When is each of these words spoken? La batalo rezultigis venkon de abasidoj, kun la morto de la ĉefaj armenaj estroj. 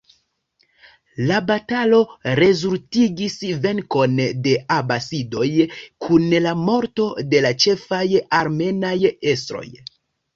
La 1.31 1.35
batalo 1.49 1.97
rezultigis 2.39 3.35
venkon 3.65 4.15
de 4.47 4.53
abasidoj, 4.77 5.49
kun 6.07 6.25
la 6.47 6.55
morto 6.63 7.05
de 7.35 7.43
la 7.47 7.53
ĉefaj 7.67 8.01
armenaj 8.39 8.95
estroj. 9.35 9.67